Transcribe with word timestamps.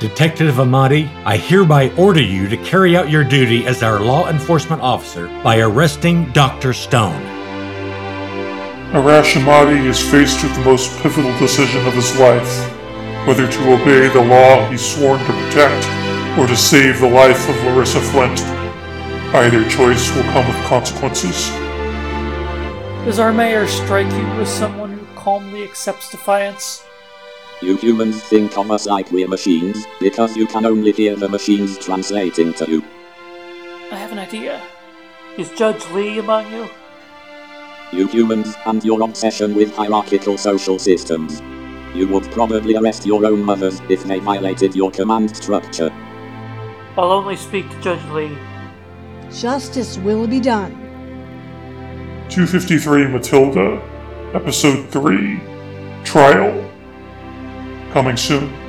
Detective 0.00 0.56
Amati, 0.56 1.08
I 1.24 1.36
hereby 1.36 1.90
order 1.96 2.22
you 2.22 2.48
to 2.48 2.56
carry 2.58 2.96
out 2.96 3.10
your 3.10 3.24
duty 3.24 3.66
as 3.66 3.82
our 3.82 4.00
law 4.00 4.28
enforcement 4.28 4.82
officer 4.82 5.28
by 5.42 5.60
arresting 5.60 6.30
Dr. 6.32 6.72
Stone. 6.72 7.22
Arash 8.92 9.34
Amati 9.34 9.86
is 9.86 10.00
faced 10.00 10.42
with 10.42 10.54
the 10.54 10.64
most 10.64 10.90
pivotal 11.02 11.36
decision 11.38 11.86
of 11.86 11.94
his 11.94 12.16
life 12.18 12.74
whether 13.26 13.50
to 13.50 13.72
obey 13.72 14.06
the 14.08 14.20
law 14.20 14.68
he's 14.68 14.84
sworn 14.84 15.18
to 15.18 15.32
protect 15.32 15.86
or 16.38 16.46
to 16.46 16.54
save 16.54 17.00
the 17.00 17.08
life 17.08 17.48
of 17.48 17.56
Larissa 17.64 17.98
Flint. 17.98 18.38
Either 19.34 19.66
choice 19.70 20.14
will 20.14 20.24
come 20.24 20.46
with 20.46 20.66
consequences. 20.66 21.48
Does 23.06 23.18
our 23.18 23.32
mayor 23.32 23.66
strike 23.66 24.12
you 24.12 24.26
as 24.42 24.52
someone 24.52 24.92
who 24.92 25.06
calmly 25.14 25.64
accepts 25.64 26.10
defiance? 26.10 26.84
You 27.64 27.78
humans 27.78 28.22
think 28.24 28.58
of 28.58 28.70
us 28.70 28.84
like 28.84 29.10
we're 29.10 29.26
machines, 29.26 29.86
because 29.98 30.36
you 30.36 30.46
can 30.46 30.66
only 30.66 30.92
hear 30.92 31.16
the 31.16 31.30
machines 31.30 31.78
translating 31.78 32.52
to 32.54 32.70
you. 32.70 32.84
I 33.90 33.96
have 33.96 34.12
an 34.12 34.18
idea. 34.18 34.60
Is 35.38 35.48
Judge 35.52 35.82
Lee 35.92 36.18
among 36.18 36.52
you? 36.52 36.68
You 37.90 38.06
humans, 38.06 38.54
and 38.66 38.84
your 38.84 39.00
obsession 39.02 39.54
with 39.54 39.74
hierarchical 39.74 40.36
social 40.36 40.78
systems. 40.78 41.40
You 41.94 42.06
would 42.08 42.30
probably 42.32 42.76
arrest 42.76 43.06
your 43.06 43.24
own 43.24 43.42
mothers 43.42 43.80
if 43.88 44.04
they 44.04 44.18
violated 44.18 44.76
your 44.76 44.90
command 44.90 45.34
structure. 45.34 45.90
I'll 46.98 47.12
only 47.12 47.36
speak 47.36 47.70
to 47.70 47.80
Judge 47.80 48.04
Lee. 48.10 48.36
Justice 49.32 49.96
will 49.96 50.26
be 50.26 50.38
done. 50.38 50.72
253 52.28 53.08
Matilda, 53.08 53.80
Episode 54.34 54.86
3 54.90 55.40
Trial. 56.04 56.73
Coming 57.94 58.16
soon. 58.16 58.63